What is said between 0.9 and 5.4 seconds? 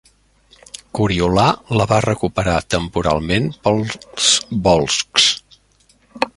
Coriolà la va recuperar temporalment pels volscs.